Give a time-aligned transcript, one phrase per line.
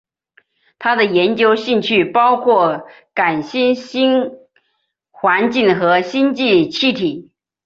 [0.79, 4.31] 他的研究兴趣包括超新星
[5.11, 7.31] 环境和星际气体。